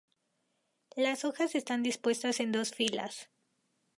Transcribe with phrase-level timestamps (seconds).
[0.95, 3.29] Las hojas están dispuestas en dos filas.